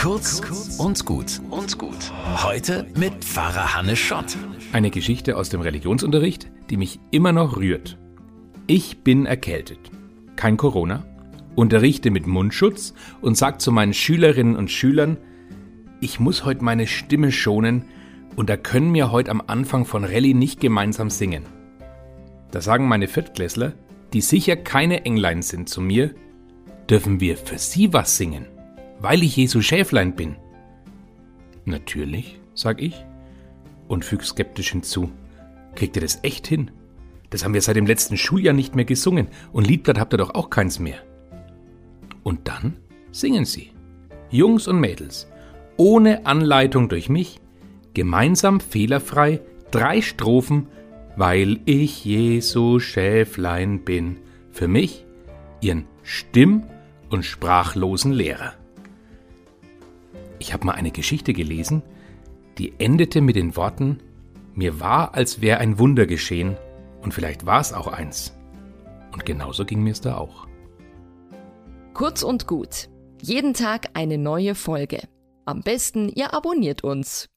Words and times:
Kurz 0.00 0.40
und 0.78 1.04
gut 1.04 1.42
und 1.50 1.76
gut. 1.76 2.10
Heute 2.42 2.86
mit 2.96 3.22
Pfarrer 3.22 3.74
Hannes 3.74 3.98
Schott. 3.98 4.34
Eine 4.72 4.90
Geschichte 4.90 5.36
aus 5.36 5.50
dem 5.50 5.60
Religionsunterricht, 5.60 6.50
die 6.70 6.78
mich 6.78 7.00
immer 7.10 7.32
noch 7.32 7.58
rührt. 7.58 7.98
Ich 8.66 9.02
bin 9.02 9.26
erkältet. 9.26 9.78
Kein 10.36 10.56
Corona. 10.56 11.04
Unterrichte 11.54 12.10
mit 12.10 12.26
Mundschutz 12.26 12.94
und 13.20 13.36
sag 13.36 13.60
zu 13.60 13.72
meinen 13.72 13.92
Schülerinnen 13.92 14.56
und 14.56 14.70
Schülern, 14.70 15.18
ich 16.00 16.18
muss 16.18 16.46
heute 16.46 16.64
meine 16.64 16.86
Stimme 16.86 17.30
schonen 17.30 17.84
und 18.36 18.48
da 18.48 18.56
können 18.56 18.94
wir 18.94 19.12
heute 19.12 19.30
am 19.30 19.42
Anfang 19.48 19.84
von 19.84 20.04
Rallye 20.04 20.32
nicht 20.32 20.60
gemeinsam 20.60 21.10
singen. 21.10 21.44
Da 22.52 22.62
sagen 22.62 22.88
meine 22.88 23.06
Viertklässler, 23.06 23.74
die 24.14 24.22
sicher 24.22 24.56
keine 24.56 25.04
Englein 25.04 25.42
sind, 25.42 25.68
zu 25.68 25.82
mir, 25.82 26.14
dürfen 26.88 27.20
wir 27.20 27.36
für 27.36 27.58
sie 27.58 27.92
was 27.92 28.16
singen, 28.16 28.46
weil 29.00 29.22
ich 29.22 29.36
Jesu 29.36 29.60
Schäflein 29.60 30.14
bin. 30.14 30.36
Natürlich, 31.64 32.40
sag 32.54 32.80
ich 32.80 33.04
und 33.88 34.04
füg 34.04 34.22
skeptisch 34.22 34.70
hinzu. 34.70 35.10
Kriegt 35.74 35.96
ihr 35.96 36.02
das 36.02 36.20
echt 36.22 36.46
hin? 36.46 36.70
Das 37.30 37.44
haben 37.44 37.54
wir 37.54 37.62
seit 37.62 37.76
dem 37.76 37.86
letzten 37.86 38.16
Schuljahr 38.16 38.54
nicht 38.54 38.74
mehr 38.74 38.84
gesungen 38.84 39.28
und 39.52 39.66
Liedblatt 39.66 39.98
habt 39.98 40.14
ihr 40.14 40.18
doch 40.18 40.34
auch 40.34 40.50
keins 40.50 40.78
mehr. 40.78 40.98
Und 42.22 42.48
dann 42.48 42.76
singen 43.10 43.44
sie. 43.44 43.72
Jungs 44.30 44.68
und 44.68 44.78
Mädels, 44.78 45.28
ohne 45.76 46.26
Anleitung 46.26 46.88
durch 46.88 47.08
mich, 47.08 47.40
gemeinsam 47.94 48.60
fehlerfrei, 48.60 49.40
drei 49.70 50.02
Strophen, 50.02 50.68
weil 51.16 51.60
ich 51.64 52.04
Jesu 52.04 52.78
Schäflein 52.78 53.84
bin, 53.84 54.18
für 54.52 54.68
mich, 54.68 55.04
ihren 55.60 55.86
Stimm- 56.02 56.64
und 57.08 57.24
sprachlosen 57.24 58.12
Lehrer. 58.12 58.54
Ich 60.50 60.54
habe 60.54 60.66
mal 60.66 60.72
eine 60.72 60.90
Geschichte 60.90 61.32
gelesen, 61.32 61.80
die 62.58 62.72
endete 62.78 63.20
mit 63.20 63.36
den 63.36 63.54
Worten, 63.54 64.00
mir 64.52 64.80
war, 64.80 65.14
als 65.14 65.40
wäre 65.40 65.60
ein 65.60 65.78
Wunder 65.78 66.06
geschehen, 66.06 66.56
und 67.02 67.14
vielleicht 67.14 67.46
war 67.46 67.60
es 67.60 67.72
auch 67.72 67.86
eins. 67.86 68.36
Und 69.12 69.24
genauso 69.24 69.64
ging 69.64 69.80
mir 69.84 69.92
es 69.92 70.00
da 70.00 70.16
auch. 70.16 70.48
Kurz 71.94 72.24
und 72.24 72.48
gut. 72.48 72.88
Jeden 73.22 73.54
Tag 73.54 73.90
eine 73.94 74.18
neue 74.18 74.56
Folge. 74.56 75.02
Am 75.44 75.60
besten, 75.60 76.08
ihr 76.08 76.34
abonniert 76.34 76.82
uns. 76.82 77.28